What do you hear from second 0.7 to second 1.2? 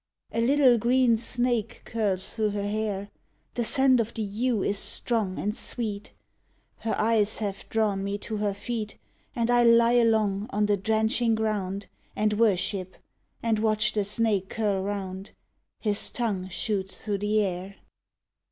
green